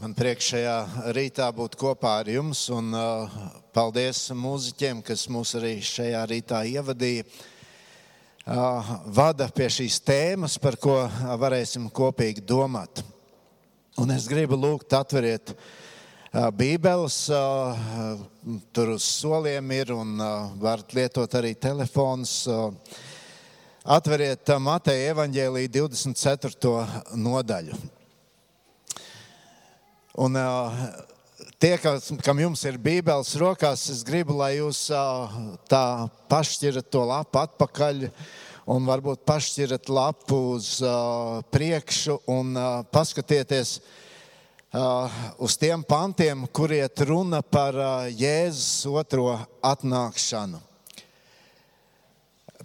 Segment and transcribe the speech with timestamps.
[0.00, 3.34] Man prieks šajā rītā būt kopā ar jums, un uh,
[3.76, 7.26] paldies mūziķiem, kas mūs arī šajā rītā ievadīja.
[8.48, 10.96] Uh, vada pie šīs tēmas, par ko
[11.42, 13.04] varēsim kopīgi domāt.
[14.00, 18.24] Un es gribu lūgt, atveriet uh, Bībeles, uh,
[18.72, 22.38] tur uz soliem ir, un uh, varat lietot arī telefons.
[22.48, 22.72] Uh,
[23.84, 26.84] atveriet uh, Mateja evaņģēlī 24.
[27.20, 27.99] nodaļu.
[30.18, 30.34] Un,
[31.62, 34.88] tie, kas, kam jums ir bībeles rokās, es gribu, lai jūs
[35.70, 35.84] tā
[36.32, 38.08] pašķirat to lapu atpakaļ
[38.70, 47.02] un varbūt pašķirat lapu uz uh, priekšu un uh, paskatieties uh, uz tiem pantiem, kuriet
[47.06, 49.32] runa par uh, Jēzus otro
[49.62, 50.60] atnākšanu.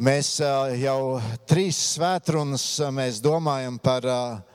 [0.01, 4.54] Mēs uh, jau trīs svētrunas mēs domājam par uh,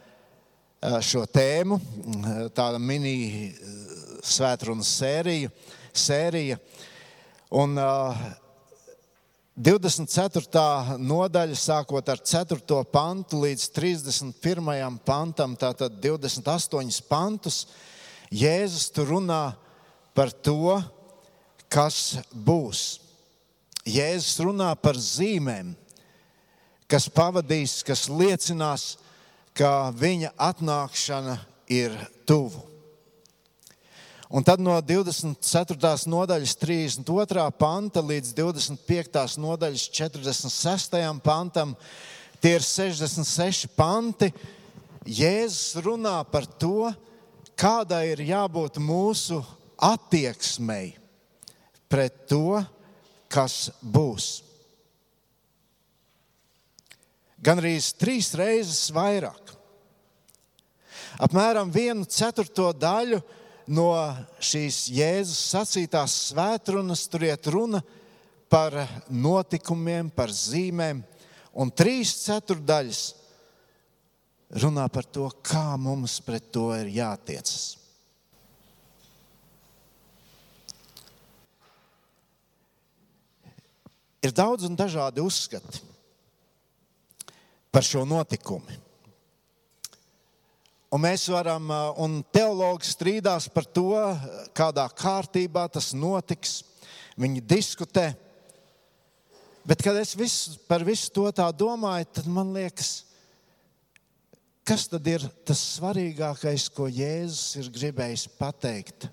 [0.80, 3.56] šo tēmu, eh, tāda mini eh,
[4.24, 5.50] svētrunas sērija.
[5.92, 6.56] sērija.
[7.50, 8.16] Un, uh,
[9.56, 10.96] 24.
[11.02, 12.84] nodaļa, sākot ar 4.
[12.92, 14.98] pantu līdz 31.
[15.04, 17.66] pantam, tātad 28 pantus,
[18.30, 19.56] Jēzus tur runā
[20.14, 20.78] par to,
[21.68, 23.00] kas būs.
[23.84, 25.74] Jēzus runā par zīmēm,
[26.86, 28.94] kas pavadīs, kas liecinās,
[29.56, 31.38] ka viņa atnākšana
[31.70, 31.94] ir
[32.28, 32.66] tuvu.
[34.30, 36.06] Un tad no 24.
[36.06, 37.46] nodaļas 32.
[37.58, 39.40] panta līdz 25.
[39.42, 41.00] nodaļas 46.
[41.24, 41.74] pantam
[42.40, 44.30] tie ir 66 panti.
[45.02, 46.92] Jēzus runā par to,
[47.58, 49.40] kādai ir jābūt mūsu
[49.80, 50.92] attieksmei
[51.90, 52.60] pret to,
[53.32, 54.49] kas būs.
[57.40, 59.54] Gan arī trīs reizes vairāk.
[61.20, 63.20] Apmēram vienu ceturto daļu
[63.72, 63.88] no
[64.44, 67.80] šīs Jēzus sacītās svētrunas tur iet runa
[68.50, 68.74] par
[69.08, 71.02] notikumiem, par zīmēm,
[71.54, 73.02] un trīs ceturdaļas
[74.60, 77.76] runā par to, kā mums pret to ir jātiecas.
[84.20, 85.89] Ir daudz un dažādi uzskati
[87.70, 88.78] par šo notikumu.
[90.90, 91.68] Un mēs varam,
[92.02, 93.92] un teologi strīdās par to,
[94.58, 96.64] kādā kārtībā tas notiks.
[97.20, 98.08] Viņi diskutē.
[99.62, 103.04] Bet, kad es visu, par visu to tā domāju, tad man liekas,
[104.66, 109.06] kas tad ir tas svarīgākais, ko Jēzus ir gribējis pateikt,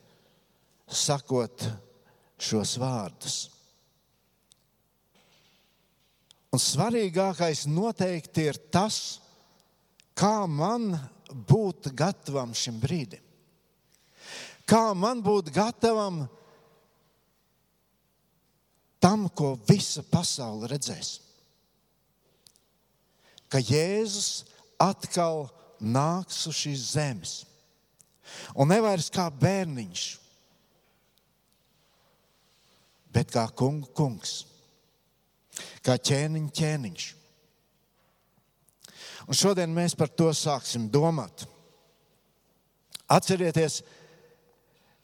[0.88, 1.68] sakot
[2.41, 3.38] šos vārdus.
[6.57, 9.19] Un svarīgākais noteikti ir tas,
[10.18, 10.88] kā man
[11.29, 13.22] būt gatavam šim brīdim?
[14.66, 16.23] Kā man būt gatavam
[18.97, 21.13] tam, ko visa pasaule redzēs?
[23.53, 24.47] Ka Jēzus
[24.81, 25.45] atkal
[25.78, 27.38] nāks uz šīs zemes.
[28.57, 30.09] Un nevis kā bērniņš,
[33.13, 34.39] bet kā kungu kungs,
[35.85, 37.06] kā ķēniņš ķēniņš.
[39.28, 41.44] Un šodien mēs par to sāksim domāt.
[43.12, 43.81] Atcerieties,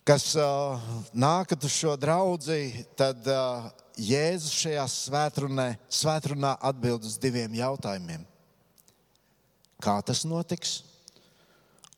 [0.07, 0.79] kas uh,
[1.15, 2.59] nākat uz šo draugu,
[2.99, 3.67] tad uh,
[3.99, 8.23] Jēzus šajā svētrunā, svētrunā atbild uz diviem jautājumiem.
[9.83, 10.79] Kā tas notiks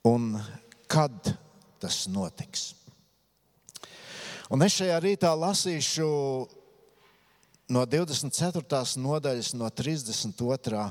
[0.06, 0.34] un
[0.90, 1.34] kad
[1.82, 2.74] tas notiks?
[4.50, 6.10] Un es šajā rītā lasīšu
[7.70, 8.82] no 24.
[9.02, 10.86] nodaļas, no 32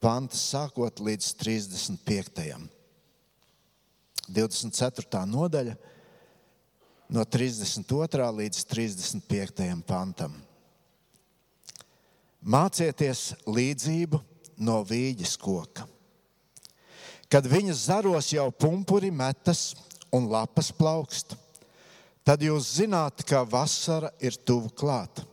[0.00, 2.56] pantas, sākot līdz 35.
[4.28, 5.24] 24.
[5.28, 5.76] nodaļa,
[7.08, 8.30] no 32.
[8.40, 9.68] līdz 35.
[9.88, 10.34] pantam.
[12.38, 14.20] Mācieties līdzību
[14.62, 15.88] no vīģes koka.
[17.28, 19.74] Kad viņa zaros jau pumpuri metas
[20.14, 21.34] un lapas plaukst,
[22.24, 25.26] tad jūs zināt, ka vasara ir tuvu klāta.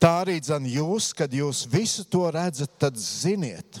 [0.00, 3.80] Tā arī dzen jūs, kad jūs visu to redzat, tad ziniet,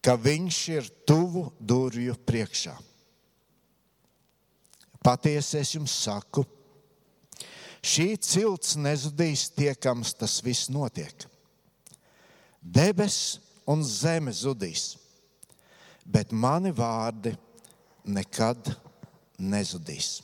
[0.00, 2.76] ka viņš ir tuvu durvju priekšā.
[5.00, 6.44] Patiesi es jums saku,
[7.80, 11.24] šī cilts nezudīs tiekams tas viss notiek.
[12.60, 13.38] Debesis
[13.70, 14.98] un zeme zudīs,
[16.04, 17.32] bet mani vārdi
[18.04, 18.74] nekad
[19.40, 20.20] nezudīs.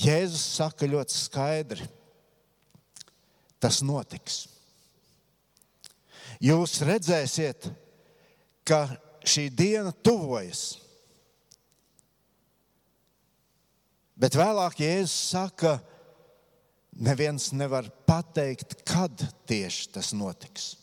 [0.00, 1.86] Jēzus saka ļoti skaidri,
[3.60, 4.46] tas notiks.
[6.40, 7.68] Jūs redzēsiet
[8.64, 8.86] ka
[9.26, 10.78] šī diena tuvojas.
[14.20, 15.78] Bet vēlāk Jēzus saka,
[17.00, 20.74] neviens nevar pateikt, kad tieši tas notiks.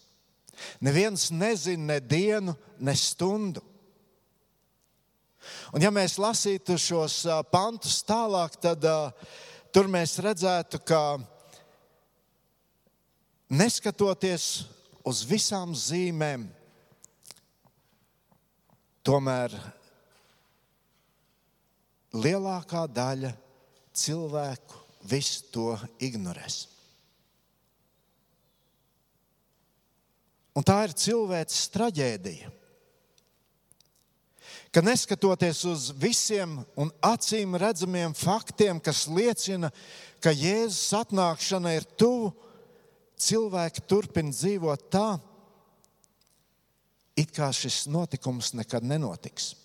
[0.82, 3.62] Neviens nezina ne dienu, ne stundu.
[5.76, 7.22] Un ja mēs lasītu šos
[7.52, 8.86] pantus tālāk, tad
[9.74, 11.02] tur mēs redzētu, ka
[13.50, 14.48] neskatoties
[15.08, 16.48] uz visām zīmēm,
[19.08, 19.54] tomēr
[22.18, 23.32] lielākā daļa
[23.98, 25.70] cilvēku visu to
[26.04, 26.66] ignorēs.
[30.58, 32.50] Un tā ir cilvēces traģēdija.
[34.72, 39.72] Ka neskatoties uz visiem un acīm redzamiem faktiem, kas liecina,
[40.20, 42.34] ka Jēzus atnākšana ir tuvu,
[43.18, 45.08] cilvēki turpina dzīvot tā,
[47.18, 49.56] it kā šis notikums nekad nenotiks.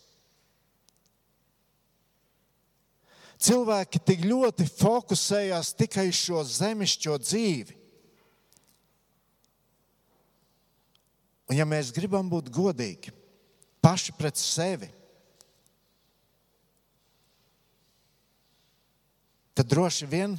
[3.42, 7.78] Cilvēki tik ļoti fokusējās tikai uz šo zemišķo dzīvi.
[11.50, 13.10] Un, ja mēs gribam būt godīgi
[13.82, 14.88] paši pret sevi,
[19.52, 20.38] tad droši vien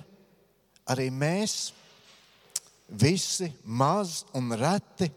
[0.90, 1.74] arī mēs
[2.88, 5.12] visi maz un reti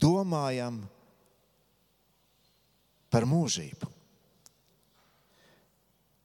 [0.00, 0.82] domājam
[3.10, 4.00] par mūžību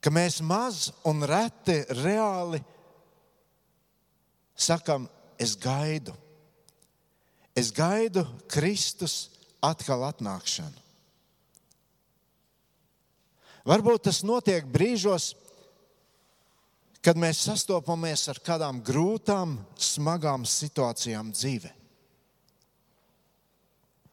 [0.05, 2.59] ka mēs maz un reti reāli
[4.53, 5.07] sakam,
[5.41, 6.13] es gaidu.
[7.57, 8.21] Es gaidu
[8.51, 9.31] Kristus
[9.65, 10.84] atkal atnākšanu.
[13.65, 15.31] Varbūt tas notiek brīžos,
[17.05, 21.71] kad mēs sastopamies ar kādām grūtām, smagām situācijām dzīvē.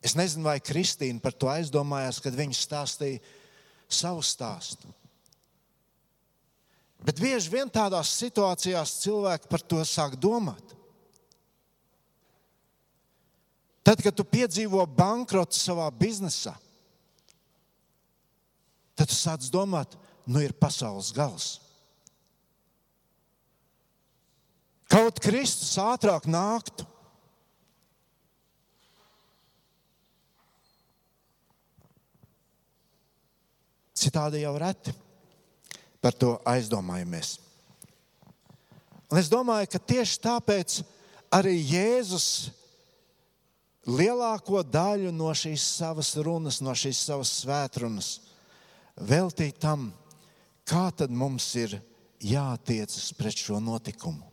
[0.02, 3.20] Es nezinu, vai Kristīna par to aizdomājās, kad viņa stāstīja
[3.92, 4.88] savu stāstu.
[7.02, 10.74] Bet bieži vien tādās situācijās cilvēki par to sāk domāt.
[13.82, 16.54] Tad, kad tu piedzīvo bankrotu savā biznesā,
[18.96, 19.96] tad tu sāc domāt,
[20.26, 21.58] nu ir pasaules gals.
[24.92, 26.84] Kaut Kristus ātrāk nāktu.
[33.96, 34.92] Citādi jau reti
[36.02, 37.36] par to aizdomājamies.
[39.12, 40.80] Un es domāju, ka tieši tāpēc
[41.32, 42.26] arī Jēzus
[43.86, 48.16] lielāko daļu no šīs savas runas, no šīs savas svētrunas
[49.00, 49.90] veltīja tam,
[50.68, 51.78] kā tad mums ir
[52.22, 54.28] jātiecas pret šo notikumu.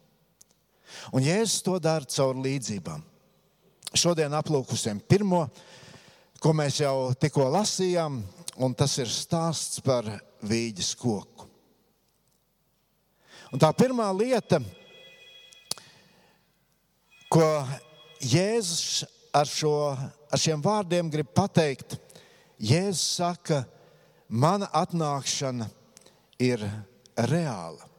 [1.14, 3.04] Un Jēzus to dara caur līdzībām.
[3.98, 5.48] Šodien aplūkosim pirmo,
[6.42, 8.20] ko mēs jau tikko lasījām,
[8.62, 10.08] un tas ir stāsts par
[10.46, 11.48] vīģes koku.
[13.50, 14.60] Un tā pirmā lieta,
[17.34, 17.46] ko
[18.22, 19.74] Jēzus ar, šo,
[20.30, 21.98] ar šiem vārdiem grib pateikt,
[22.62, 23.64] Jēzus saka,
[24.30, 25.68] mana atnākšana
[26.40, 26.64] ir
[27.18, 27.90] reāla.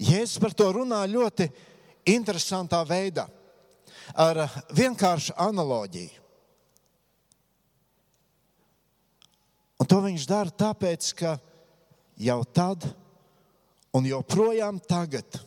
[0.00, 1.50] Jēzus par to runā ļoti
[2.08, 3.26] interesantā veidā,
[4.16, 6.16] ar vienkāršu analoģiju.
[9.80, 11.36] Un to viņš dara tāpēc, ka
[12.20, 12.84] jau tad,
[13.96, 15.40] un joprojām tagad,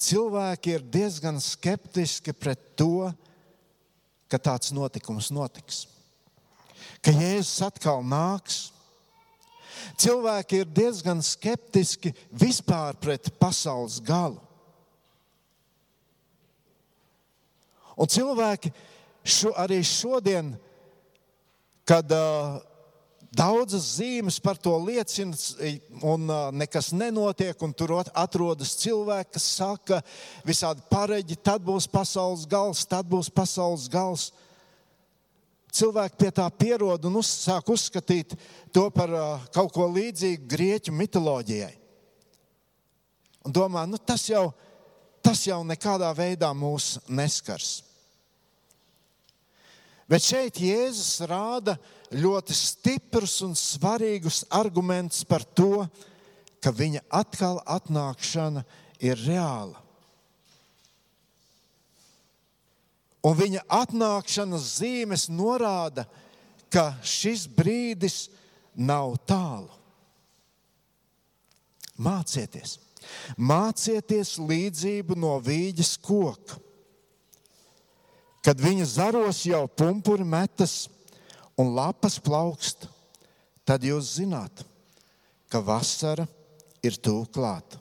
[0.00, 3.12] cilvēki ir diezgan skeptiski pret to,
[4.28, 5.84] ka tāds notikums notiks.
[7.04, 8.70] Ka Jēzus atkal nāks.
[10.00, 14.40] Cilvēki ir diezgan skeptiski vispār pret pasaules galu.
[17.94, 18.72] Un cilvēki
[19.22, 20.54] šo, arī šodien,
[21.86, 22.58] kad uh,
[23.34, 25.34] Daudzas zīmes par to liecina,
[26.06, 27.58] un nekas nenotiek.
[27.74, 30.00] Tur atrodas cilvēki, kas saka,
[30.46, 34.28] visādi pareģi, tad būs pasaules gals, tad būs pasaules gals.
[35.74, 38.36] Cilvēki pie tā pierod un uz, sāk uzskatīt
[38.74, 39.10] to par
[39.54, 41.72] kaut ko līdzīgu grieķu mitoloģijai.
[43.44, 44.46] Un domā, nu, tas, jau,
[45.24, 47.82] tas jau nekādā veidā mūs neskars.
[50.08, 51.76] Bet šeit Jēzus rāda
[52.14, 55.86] ļoti stiprus un svarīgus argumentus par to,
[56.62, 58.62] ka viņa atkal atnākšana
[59.04, 59.83] ir reāla.
[63.24, 66.04] Un viņa atnākšanas zīmes norāda,
[66.68, 68.26] ka šis brīdis
[68.74, 69.70] nav tālu.
[71.94, 72.76] Mācieties,
[73.38, 76.58] mācieties līdzību no vīģes koka
[78.44, 80.84] kad viņa zaros jau pumpuri metas
[81.56, 82.84] un lapas plaukst,
[83.64, 84.60] tad jūs zināt,
[85.48, 86.26] ka vasara
[86.84, 87.80] ir tuvu klāta.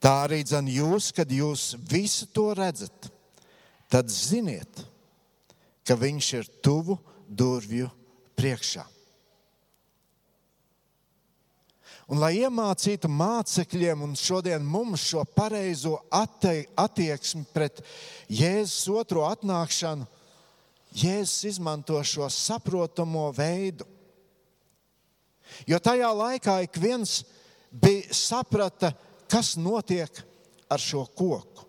[0.00, 3.10] Tā arī dzen jūs, kad jūs visu to redzat,
[3.88, 4.84] tad ziniet,
[5.84, 7.88] ka viņš ir tuvu durvju
[8.38, 8.84] priekšā.
[12.08, 17.82] Un, lai iemācītu mācekļiem un šodien mums šo pareizo attieksmi pret
[18.32, 20.06] Jēzus otro atnākšanu,
[20.96, 23.84] Jēzus izmanto šo saprotamo veidu.
[25.68, 27.20] Jo tajā laikā ik viens
[27.68, 28.94] bija saprata,
[29.28, 30.24] kas notiek
[30.72, 31.67] ar šo koku.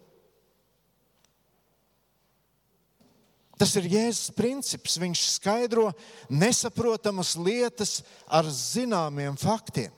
[3.59, 4.95] Tas ir Jēzus princips.
[5.01, 5.89] Viņš skaidro
[6.31, 7.99] nesaprotamas lietas
[8.31, 9.91] ar zināmiem faktiem.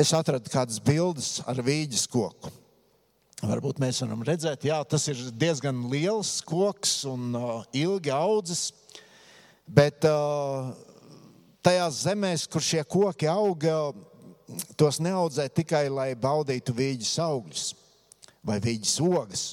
[0.00, 2.52] Es atradu kādas bildes ar vīģes koku.
[3.40, 8.66] Varbūt mēs varam redzēt, ka tas ir diezgan liels koks un uh, ilgi audzis.
[9.64, 10.72] Bet uh,
[11.64, 13.92] tajās zemēs, kur šie koki auga,
[14.78, 17.66] tos neaudzē tikai lai baudītu vīģes augļus
[18.46, 19.44] vai vīģes ogas,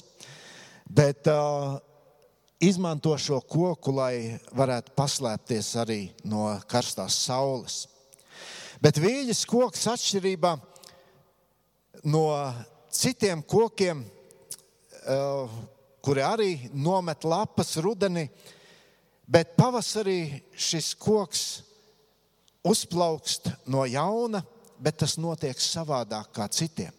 [0.88, 1.76] bet uh,
[2.64, 7.82] izmanto šo koku, lai varētu paslēpties arī no karstās saules.
[8.80, 10.54] Bet vīģes koks atšķirībā
[12.08, 12.26] no
[12.94, 15.58] citiem kokiem, uh,
[16.00, 18.28] kuri arī nomet lapas rudenī,
[19.28, 21.40] Bet pavasarī šis koks
[22.64, 24.40] uzplaukst no jauna,
[24.80, 26.94] bet tas notiek savādāk kā citiem.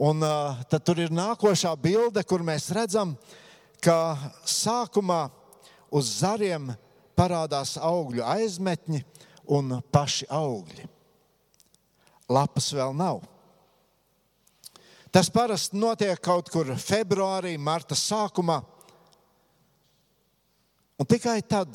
[0.00, 3.16] Un uh, tad tur ir nākošā bilde, kur mēs redzam,
[3.82, 4.16] ka
[4.48, 5.26] sākumā
[5.92, 6.70] uz zariem
[7.18, 9.02] parādās augļu aizmetņi
[9.50, 10.86] un paši augļi.
[12.30, 13.24] Lapas vēl nav.
[15.10, 18.60] Tas parasti notiek kaut kur februārī, marta sākumā.
[21.00, 21.74] Un tikai tad,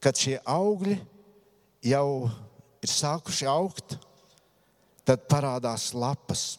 [0.00, 0.96] kad šie augļi
[1.84, 2.30] jau
[2.80, 3.96] ir sākuši augt,
[5.04, 6.58] tad parādās lapas.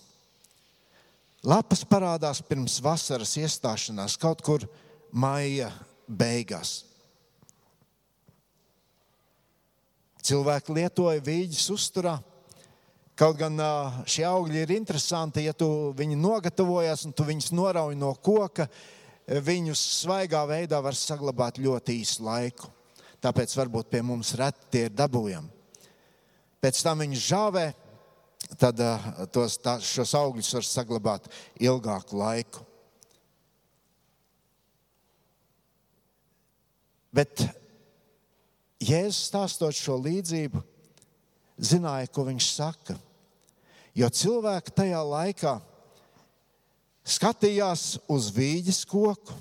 [1.42, 4.66] Lapas parādās pirms vasaras iestāšanās, kaut kur
[5.10, 5.72] maija
[6.06, 6.84] beigās.
[10.22, 12.20] Cilvēki lietoja vīģes uzturā.
[13.18, 13.58] Kaut gan
[14.10, 18.68] šie augļi ir interesanti, ja tu viņu nogatavojies un tu viņus norauj no koka,
[19.26, 22.70] viņus svaigā veidā var saglabāt ļoti īsu laiku.
[23.22, 25.50] Tāpēc varbūt pie mums reti tie ir dabūjami.
[26.62, 27.66] Pēc tam viņus žāvē,
[28.62, 28.82] tad
[29.34, 31.30] tos, tā, šos augļus var saglabāt
[31.62, 32.66] ilgāku laiku.
[37.12, 37.44] Bet
[38.82, 40.62] Jēzus stāstot šo līdzību,
[41.62, 42.96] zināja, ko viņš saka.
[43.94, 45.56] Jo cilvēki tajā laikā
[47.06, 49.36] skatījās uz vīģes koku,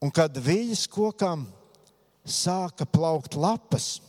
[0.00, 1.48] un kad vīģes kokam
[2.26, 4.00] sāka plaukt lapas,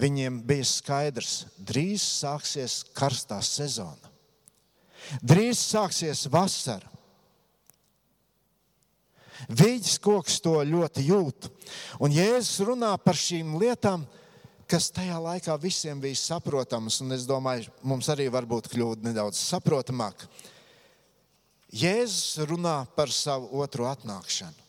[0.00, 4.10] viņiem bija skaidrs, drīz sāksies karstā sezona.
[5.22, 6.88] Drīz sāksies vasara.
[9.50, 11.48] Vīģis koks to ļoti jūt.
[12.00, 14.06] Un Jēzus runā par šīm lietām,
[14.70, 20.24] kas tajā laikā visiem bija saprotams, un es domāju, mums arī varbūt kļūt nedaudz saprotamāk.
[21.74, 24.63] Jēzus runā par savu otro atnākšanu.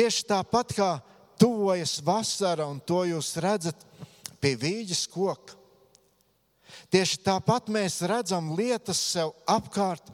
[0.00, 0.90] Tieši tāpat kā
[1.36, 3.84] tuvojas vasara, un to jūs redzat
[4.40, 5.58] pie vīģes koka.
[6.88, 10.08] Tieši tāpat mēs redzam lietas sev apkārt,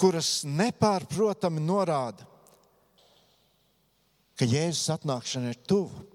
[0.00, 2.24] kuras nepārprotami norāda,
[4.40, 6.06] ka Jēzus atnākšana ir tuvu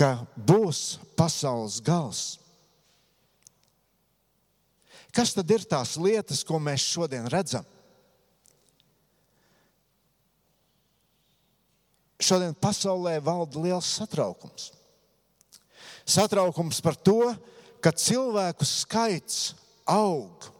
[0.00, 2.22] ka būs pasaules gals.
[5.12, 7.66] Kas tad ir tās lietas, ko mēs šodien redzam?
[12.20, 14.70] Šodien pasaulē valda liels satraukums.
[16.04, 17.32] Satraukums par to,
[17.80, 19.54] ka cilvēku skaits
[19.88, 20.50] aug.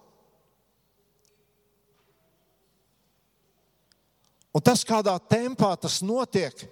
[4.50, 6.64] Un tas, kādā tempā tas notiek,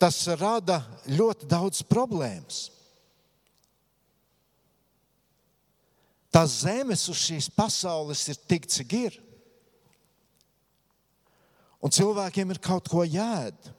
[0.00, 2.70] tas rada ļoti daudz problēmas.
[6.32, 9.14] Tās zemes uz šīs pasaules ir tik, cik ir.
[11.80, 13.72] Un cilvēkiem ir kaut ko jēd.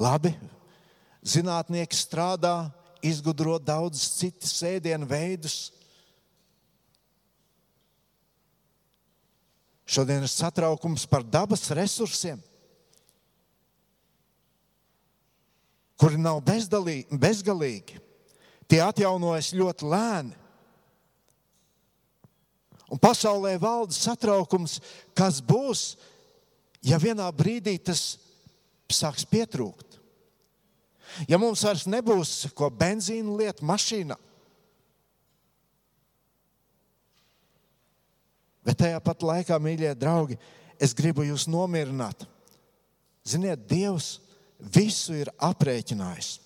[0.00, 0.32] Labi,
[1.22, 2.70] zinātnieki strādā,
[3.02, 5.72] izgudro daudz citus ēdienu veidus.
[9.84, 12.40] Šodien ir satraukums par dabas resursiem,
[16.00, 18.00] kuri nav bezdalī, bezgalīgi.
[18.70, 20.38] Tie atjaunojas ļoti lēni.
[22.92, 24.78] Un pasaulē valda satraukums,
[25.16, 25.94] kas būs,
[26.84, 28.31] ja vienā brīdī tas
[28.94, 29.98] sāks pietrūkt.
[31.28, 34.16] Ja mums vairs nebūs ko benzīna lieta mašīnā,
[38.64, 40.38] bet tajā pat laikā, mīļie draugi,
[40.80, 42.24] es gribu jūs nomierināt.
[43.28, 44.16] Ziniet, Dievs
[44.58, 46.38] visu ir aprēķinājis.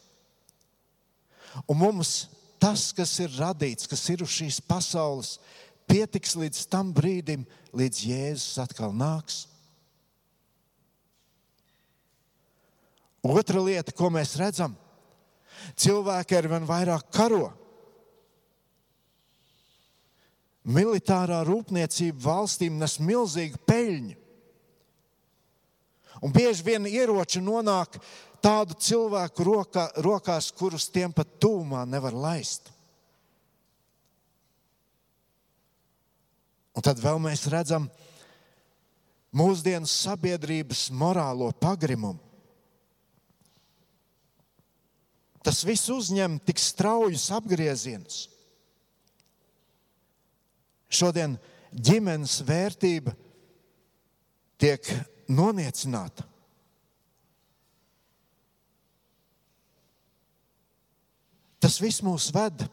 [1.69, 2.27] Un mums
[2.61, 5.37] tas, kas ir radīts, kas ir uz šīs pasaules,
[5.89, 9.47] pietiks līdz tam brīdim, līdz Jēzus atkal nāks.
[13.27, 14.77] Otra lieta, ko mēs redzam,
[15.79, 17.49] cilvēki ar vien vairāk karo.
[20.67, 24.17] Militārā rūpniecība valstīm nes milzīgu peļņu.
[26.25, 27.99] Un bieži vien ieroči nonāk
[28.43, 32.73] tādu cilvēku rokā, rokās, kurus tiem pat tūmā nevar laist.
[36.77, 37.89] Un tad vēl mēs redzam
[39.37, 42.26] mūsdienu sabiedrības morālo pagrimumu.
[45.47, 48.25] Tas viss uzņem tik straujus apgriezienus.
[50.91, 51.37] Šodien
[51.71, 53.15] ģimenes vērtība
[54.59, 54.91] tiek
[55.31, 56.27] noniecināta.
[61.63, 62.67] Tas viss mūs ved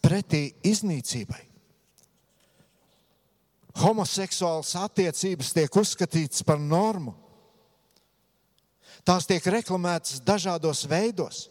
[0.00, 1.50] pretī iznīcībai
[3.80, 7.14] homoseksuālas attiecības tiek uzskatītas par normu.
[9.06, 11.46] Tās tiek reklamētas dažādos veidos.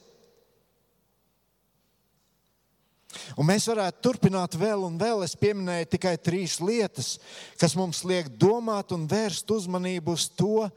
[3.40, 5.24] Un mēs varētu turpināt vēl un vēl.
[5.26, 7.16] Es pieminēju tikai trīs lietas,
[7.58, 10.68] kas mums liek domāt un vērst uzmanību uz to,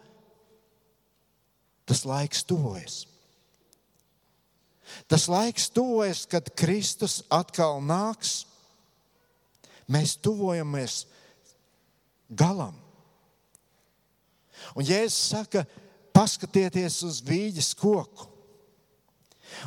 [1.88, 3.02] tas laiks tuvojas.
[5.08, 8.42] Tas laiks tuvojas, kad Kristus atkal nāks.
[9.92, 11.02] Mēs tuvojamies
[12.32, 12.76] galam.
[14.78, 15.66] Un Jēzus saka,
[16.16, 18.31] paskatieties uz vīģes koku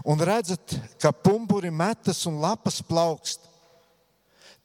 [0.06, 3.46] un redzat, ka pumpuri metas un lapas plaukst.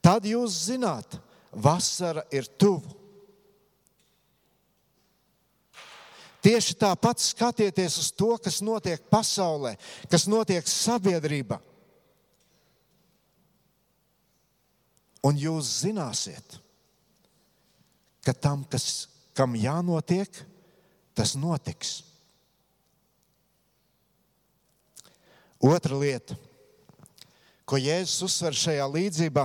[0.00, 1.18] Tad jūs zināt,
[1.52, 2.96] vasara ir tuvu.
[6.40, 9.74] Tieši tāpat skatieties uz to, kas notiek pasaulē,
[10.08, 11.58] kas notiek sabiedrībā.
[15.20, 16.56] Un jūs zināsiet,
[18.24, 20.32] ka tam, kas, kam jānotiek,
[21.12, 21.98] tas notiks.
[25.60, 26.36] Otra lieta,
[27.68, 29.44] ko Jēzus uzsver šajā līdzībā,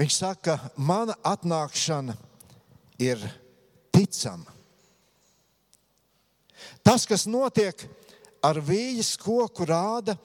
[0.00, 2.16] viņš saka, mana atnākšana
[2.96, 3.20] ir
[3.92, 4.48] ticama.
[6.80, 7.84] Tas, kas notiek
[8.40, 10.16] ar vījas koku, rāda,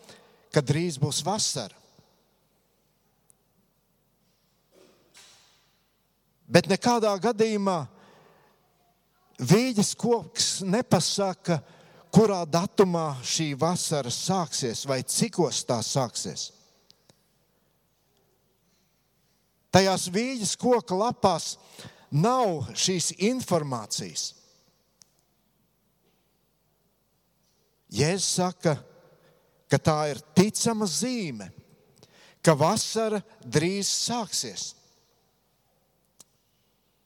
[0.53, 1.75] ka drīz būs vasara.
[6.51, 7.79] Bet nekādā gadījumā
[9.39, 11.61] vīģes koks nepasaka,
[12.13, 16.49] kurā datumā šī vasara sāksies vai cikos tā sāksies.
[19.71, 21.55] Tajās vīģes koka lapās
[22.11, 24.33] nav šīs informācijas.
[27.91, 28.75] Jēzus saka,
[29.71, 31.47] ka tā ir ticama zīme,
[32.43, 34.71] ka vasara drīz sāksies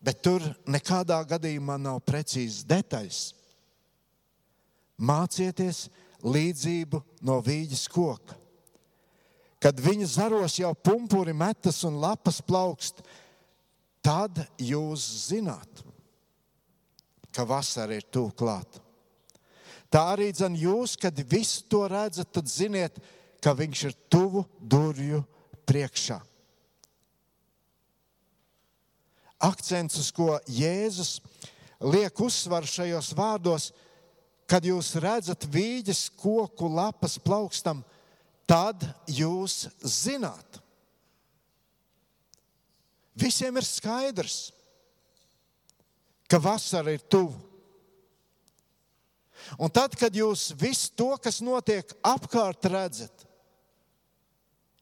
[0.06, 3.22] bet tur nekādā gadījumā nav precīzas detaļas.
[4.98, 5.88] Mācieties
[6.24, 8.38] līdzību no vīģes koka.
[9.60, 13.02] Kad viņa zaros jau pumpuri metas un lapas plaukst,
[14.06, 15.82] tad jūs zināt,
[17.34, 18.80] ka vasara ir tuvu klāt.
[19.90, 23.00] Tā arī dzen jūs, kad visu to redzat, tad ziniet,
[23.42, 25.24] ka viņš ir tuvu durvju
[25.66, 26.20] priekšā
[29.46, 31.20] akcents, uz ko Jēzus
[31.84, 33.72] liek uzsvaru šajos vārdos,
[34.50, 37.82] kad jūs redzat vīģes koku lapas plaukstam,
[38.46, 40.62] tad jūs zināt.
[43.16, 44.52] Visiem ir skaidrs,
[46.30, 47.38] ka vasara ir tuvu.
[49.62, 53.26] Un tad, kad jūs visu to, kas notiek apkārt, redzat,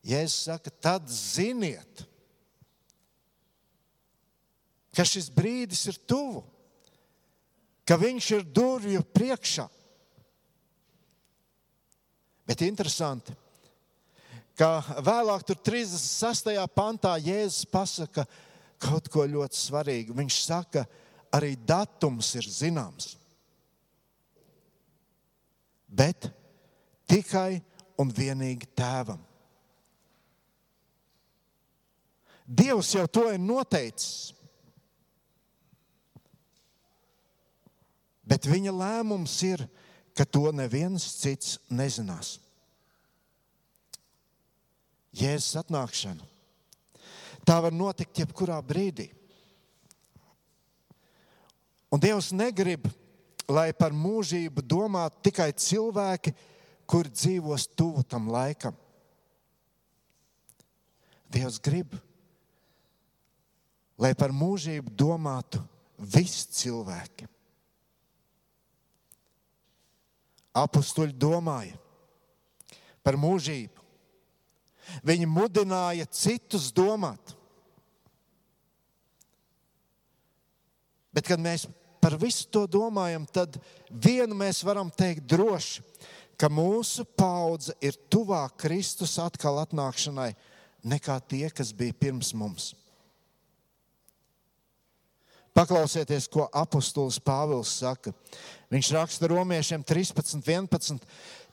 [0.04, 2.02] Jēzus saka, tad ziniet,
[4.92, 6.42] ka šis brīdis ir tuvu,
[7.88, 9.68] ka viņš ir durvju priekšā.
[12.48, 13.36] Bet interesanti,
[14.60, 16.52] ka vēlāk, tur 36.
[16.76, 18.26] pantā, Jēzus pasaka,
[18.84, 20.16] kaut ko ļoti svarīgu.
[20.18, 20.86] Viņš saka,
[21.34, 23.14] arī datums ir zināms.
[25.88, 26.28] Bet
[27.10, 27.62] tikai
[28.02, 29.22] un vienīgi tēvam.
[32.44, 34.34] Dievs jau to ir noteicis.
[38.24, 39.66] Bet viņa lēmums ir,
[40.16, 42.38] ka to neviens cits nezinās.
[45.14, 46.26] Jēzus atnākšana.
[47.44, 49.10] Tā var notikt jebkurā brīdī.
[51.94, 52.88] Un Dievs negrib,
[53.52, 56.34] lai par mūžību domātu tikai cilvēki,
[56.90, 58.74] kur dzīvos tuvu tam laikam.
[61.34, 61.94] Dievs grib,
[63.98, 65.62] lai par mūžību domātu
[65.98, 67.28] visi cilvēki.
[70.54, 71.78] Apostoli domāja
[73.04, 73.82] par mūžību.
[75.06, 77.34] Viņi mudināja citus domāt.
[81.14, 81.68] Bet, kad mēs
[82.04, 85.84] par visu to domājam, tad vienu mēs varam teikt droši,
[86.38, 90.34] ka mūsu paudze ir tuvāk Kristus atkal atnākšanai
[90.84, 92.74] nekā tie, kas bija pirms mums.
[95.54, 98.14] Paklausieties, ko apustulis Pāvils saka.
[98.74, 101.04] Viņš raksta romiešiem 13, 11.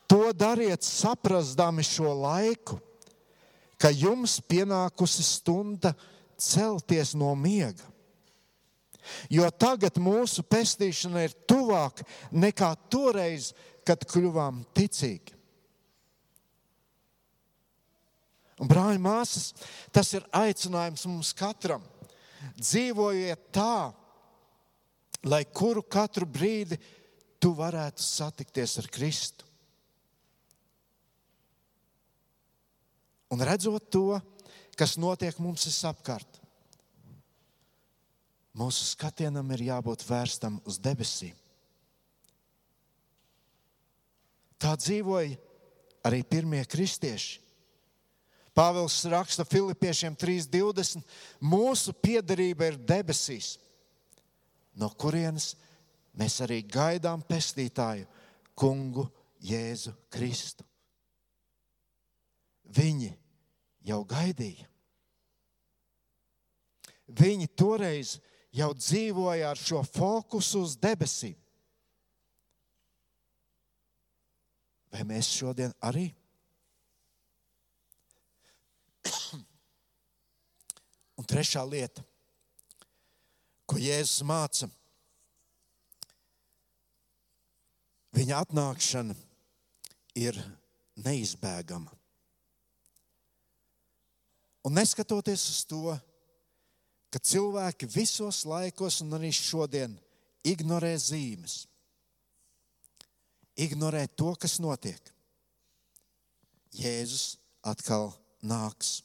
[0.08, 2.80] To dariet saprastami šo laiku,
[3.80, 5.92] ka jums pienākusi stunda
[6.40, 7.84] celties no miega.
[9.32, 13.52] Jo tagad mūsu pestīšana ir tuvāk nekā toreiz,
[13.84, 15.36] kad kļuvām ticīgi.
[18.60, 19.54] Un, brāļi, māsas,
[19.88, 21.84] tas ir aicinājums mums katram.
[22.60, 23.92] Dzīvojiet tā,
[25.28, 26.78] lai kuru katru brīdi
[27.40, 29.46] tu varētu satikties ar Kristu.
[33.30, 34.18] Un redzot to,
[34.74, 36.40] kas notiek mums visapkārt,
[38.58, 41.36] mūsu skatienam ir jābūt vērstam uz debesīm.
[44.60, 45.38] Tā dzīvoja
[46.04, 47.38] arī pirmie kristieši.
[48.54, 51.04] Pāvils raksta Filipiešiem 3:20.
[51.40, 53.58] Mūsu piederība ir debesīs,
[54.74, 55.54] no kurienes
[56.18, 58.06] mēs arī gaidām pestītāju,
[58.54, 59.06] kungu
[59.40, 60.64] Jēzu Kristu.
[62.70, 63.14] Viņi
[63.86, 64.66] jau gaidīja.
[67.10, 68.18] Viņi toreiz
[68.54, 71.36] jau dzīvoja ar šo fokusu uz debesīm.
[74.90, 76.10] Vai mēs šodien arī?
[81.30, 82.02] Trešā lieta,
[83.70, 84.66] ko Jēzus māca,
[88.16, 89.14] viņa atnākšana
[90.18, 90.38] ir
[91.00, 91.92] neizbēgama.
[94.66, 95.94] Un neskatoties uz to,
[97.10, 99.94] ka cilvēki visos laikos un arī šodien
[100.46, 101.62] ignorē zīmes,
[103.56, 105.00] ignorē to, kas notiek,
[106.76, 108.12] Jēzus atkal
[108.46, 109.00] nāks.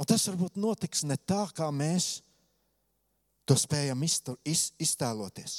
[0.00, 2.22] Un tas varbūt notiks ne tā, kā mēs
[3.44, 5.58] to spējam iztēloties.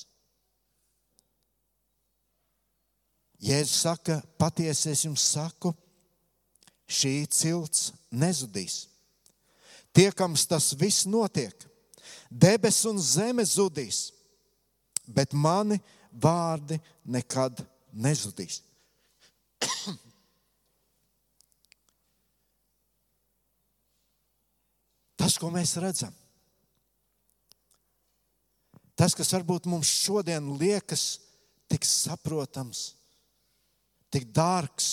[3.42, 5.74] Jēzus saka, patiesi es jums saku,
[6.90, 8.88] šī cilts nezudīs.
[9.94, 11.68] Tiekams tas viss notiek.
[12.32, 14.12] Debes un zeme zudīs,
[15.06, 15.78] bet mani
[16.12, 17.62] vārdi nekad
[17.94, 18.62] nezudīs.
[25.22, 26.14] Tas, ko mēs redzam,
[28.98, 31.20] tas, kas varbūt mums šodien liekas
[31.70, 32.96] tik saprotams,
[34.10, 34.88] tik dārgs,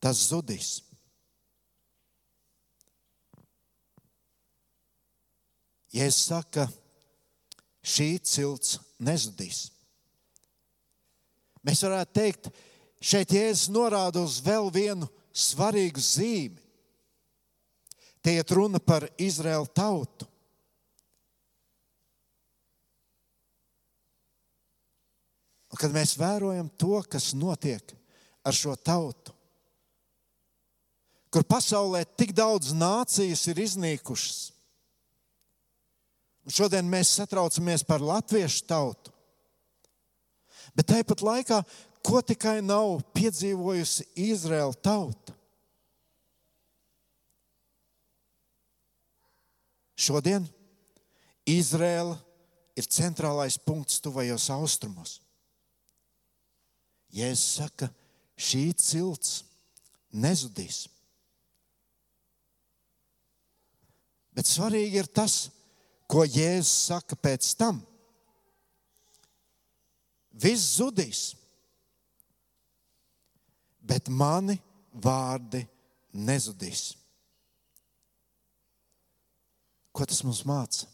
[0.00, 0.70] tas zudīs.
[5.92, 6.64] Ja es saku,
[7.84, 9.66] šī cilts nezudīs.
[11.60, 12.48] Mēs varētu teikt,
[13.04, 16.61] šeit Jēzus norāda uz vēl vienu svarīgu zīmi.
[18.22, 20.28] Te ir runa par Izraēlu tautu.
[25.72, 27.94] Un, kad mēs vērojam to, kas notiek
[28.44, 29.32] ar šo tautu,
[31.32, 34.40] kur pasaulē tik daudz nācijas ir iznīkušas,
[36.44, 39.14] un šodien mēs satraucamies par latviešu tautu,
[40.76, 41.62] bet tāpat laikā,
[42.04, 45.38] ko tikai nav piedzīvojusi Izraēla tauta.
[50.02, 50.46] Šodien
[51.46, 52.16] Izraela
[52.78, 55.20] ir centrālais punkts tuvajos austrumos.
[57.12, 57.90] Jēzus saka,
[58.40, 59.42] šī cilts
[60.10, 60.86] nezudīs.
[64.32, 65.50] Bet svarīgi ir tas,
[66.08, 67.82] ko Jēzus saka pēc tam.
[70.32, 71.34] Viss zudīs,
[73.84, 74.56] bet mani
[75.04, 75.60] vārdi
[76.16, 76.94] nezudīs.
[79.92, 80.88] Ko tas mums māca?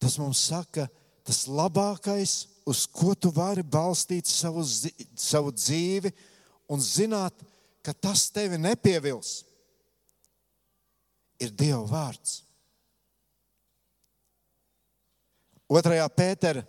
[0.00, 0.86] Tas mums saka,
[1.26, 2.34] tas labākais,
[2.66, 6.12] uz ko tu vari balstīt savu, savu dzīvi
[6.72, 7.36] un zināt,
[7.84, 9.42] ka tas tevi nepievils,
[11.40, 12.40] ir Dieva vārds.
[15.70, 16.64] Otrajā pētera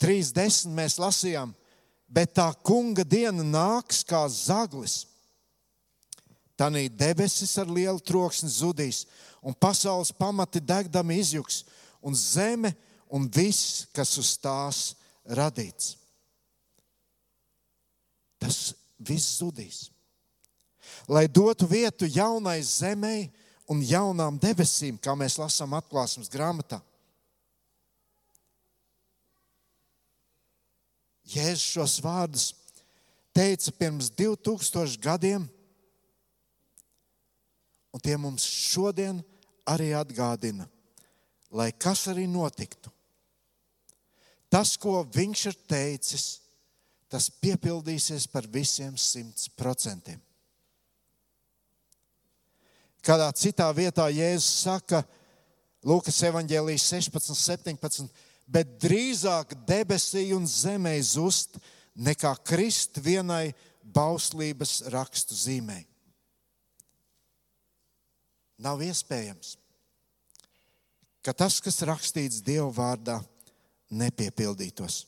[0.00, 1.52] 3.10 mēs lasījām,
[2.08, 5.02] bet tā kunga diena nāks kā zaglis.
[6.58, 9.04] Tanī debesis ar lielu troksni zudīs,
[9.46, 11.62] un pasaules pamati degdami izjuks,
[12.02, 12.74] un zeme
[13.14, 14.80] un viss, kas uz tās
[15.24, 15.94] radīts.
[18.38, 19.88] Tas viss zudīs.
[21.08, 23.28] Lai dotu vietu jaunai zemei
[23.68, 26.80] un jaunām debesīm, kā mēs lasām atklāsmes grāmatā.
[31.28, 32.46] Jēzus šos vārdus
[33.36, 35.44] teica pirms 2000 gadiem,
[37.94, 39.22] un tie mums šodien
[39.68, 40.68] arī atgādina,
[41.50, 42.92] lai kas arī notiktu.
[44.48, 46.26] Tas, ko viņš ir teicis,
[47.08, 50.20] tas piepildīsies par visiem simts procentiem.
[53.04, 55.04] Kādā citā vietā Jēzus saka,
[55.86, 58.08] Lūkas evanģēlijas 16, 17
[58.48, 61.58] bet drīzāk debesī un zemē zust,
[61.98, 65.82] nekā krist vienai bauslības rakstu zīmē.
[68.58, 69.54] Nav iespējams,
[71.22, 73.20] ka tas, kas rakstīts Dieva vārdā,
[73.94, 75.04] nepiepildītos.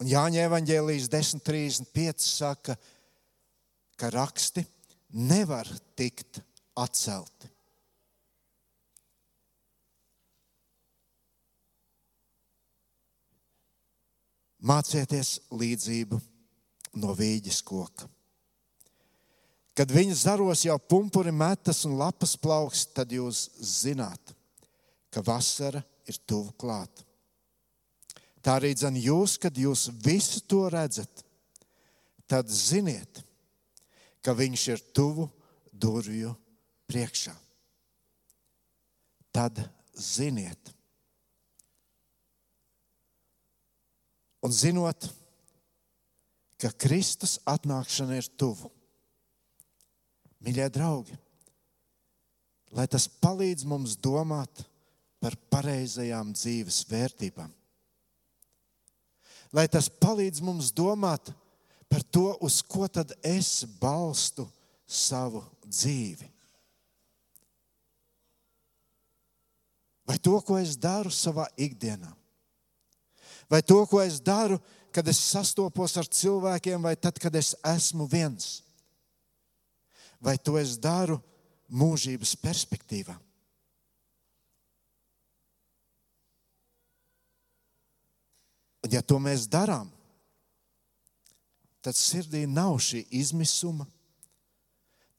[0.00, 2.76] Un Jāņa evanģēlijas 10.35 saka,
[4.00, 4.64] ka raksti
[5.12, 5.68] nevar
[5.98, 6.40] tikt
[6.80, 7.50] atcelti.
[14.60, 16.16] Mācieties līdzību
[17.00, 18.08] no vīģes koka.
[19.76, 24.34] Kad viņa zaros jau pumpuri metas un lapas plauks, tad jūs zināt,
[25.10, 27.04] ka vasara ir tuvu klāt.
[28.40, 31.22] Tā arī dzen jūs, kad jūs visu to redzat,
[32.30, 33.20] tad ziniet,
[34.24, 35.28] ka viņš ir tuvu
[35.72, 36.32] durvju
[36.90, 37.34] priekšā.
[39.30, 39.60] Tad
[39.94, 40.72] ziniet,
[44.42, 45.06] un zinot,
[46.60, 48.72] ka Kristus atnākšana ir tuvu.
[50.40, 51.16] Mīļie draugi,
[52.72, 54.62] lai tas palīdz mums domāt
[55.20, 57.50] par pareizajām dzīves vērtībām.
[59.52, 61.32] Lai tas palīdz mums domāt
[61.90, 64.46] par to, uz ko tad es balstu
[64.86, 66.28] savu dzīvi.
[70.06, 72.08] Vai to, ko es daru savā ikdienā,
[73.50, 74.56] vai to, ko es daru,
[74.90, 78.60] kad es sastopos ar cilvēkiem, vai tad, kad es esmu viens,
[80.20, 81.18] vai to es daru
[81.72, 83.16] mūžības perspektīvā.
[88.80, 89.90] Un, ja to mēs darām,
[91.84, 93.86] tad sirdī nav šī izmisuma,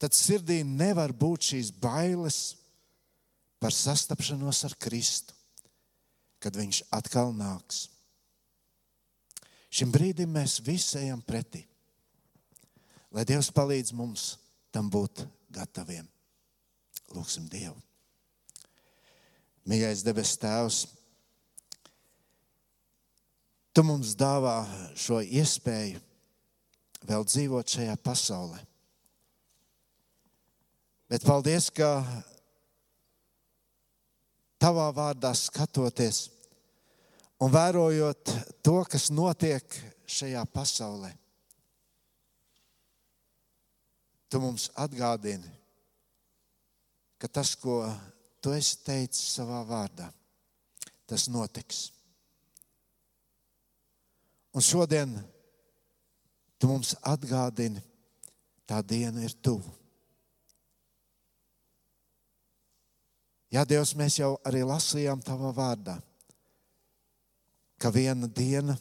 [0.02, 2.40] tad sirdī nevar būt šīs bailes
[3.62, 5.34] par sastapšanos ar Kristu,
[6.42, 7.86] kad Viņš atkal nāks.
[9.72, 11.62] Šim brīdim mēs visi ejam pretī.
[13.14, 14.41] Lai Dievs palīdz mums
[14.72, 16.08] tam būt gataviem.
[17.12, 17.76] Lūksim Dievu.
[19.68, 20.86] Mīļais debes Tēvs,
[23.72, 24.58] Tu mums dāvā
[25.00, 26.00] šo iespēju
[27.08, 28.58] vēl dzīvot šajā pasaulē.
[31.08, 32.04] Bet paldies, ka
[34.60, 36.28] Tavā vārdā skatoties,
[37.42, 39.64] un vērojot to, kas notiek
[40.04, 41.10] šajā pasaulē,
[44.32, 45.50] tu mums atgādini,
[47.20, 47.82] ka tas, ko
[48.40, 50.08] tu esi teicis savā vārdā,
[51.04, 51.90] tas notiks.
[54.56, 55.12] Un šodien
[56.56, 57.84] tu mums atgādini,
[58.64, 59.76] tā diena ir tuvu.
[63.52, 65.98] Jā, Dievs, mēs jau arī lasījām tavā vārdā
[67.82, 68.76] ka viena diena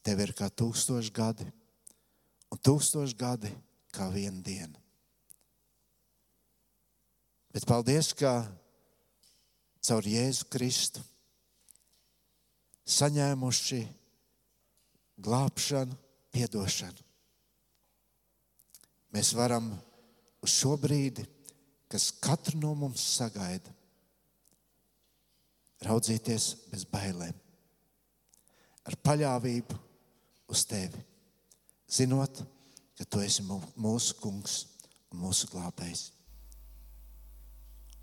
[0.00, 1.44] tev ir kā tūkstoši gadi,
[2.48, 3.50] un tūkstoši gadi
[3.94, 4.78] kā viena diena.
[7.50, 8.44] Bet paldies, ka
[9.82, 11.02] caur Jēzu Kristu
[12.90, 13.80] saņēmuši
[15.20, 15.96] glābšanu,
[16.30, 17.06] piedošanu.
[19.10, 19.72] Mēs varam
[20.44, 21.24] uz šo brīdi,
[21.90, 23.74] kas katru no mums sagaida.
[25.80, 27.36] Raudzīties bez bailēm,
[28.84, 29.78] ar paļāvību
[30.52, 31.00] uz tevi,
[31.88, 32.42] zinot,
[33.00, 34.56] ka tu esi mūsu kungs
[35.08, 36.10] un mūsu glābējs.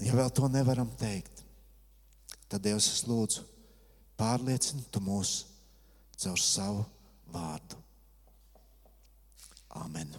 [0.01, 1.43] Ja vēl to nevaram teikt,
[2.49, 3.43] tad Dievs es lūdzu,
[4.17, 5.43] pārliecini tu mūs
[6.17, 6.81] caur savu
[7.29, 7.77] vārdu.
[9.77, 10.17] Amen.